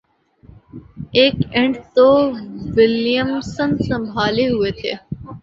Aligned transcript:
ایک 1.11 1.35
اینڈ 1.51 1.77
تو 1.95 2.07
ولیمسن 2.75 3.77
سنبھالے 3.87 4.47
ہوئے 4.49 4.71
تھے 4.71 4.93